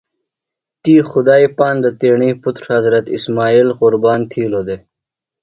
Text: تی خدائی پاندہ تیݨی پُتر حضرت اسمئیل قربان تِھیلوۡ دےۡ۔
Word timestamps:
تی 0.81 0.93
خدائی 1.09 1.47
پاندہ 1.57 1.89
تیݨی 1.99 2.29
پُتر 2.41 2.63
حضرت 2.75 3.05
اسمئیل 3.15 3.67
قربان 3.79 4.19
تِھیلوۡ 4.29 4.65
دےۡ۔ 4.67 4.81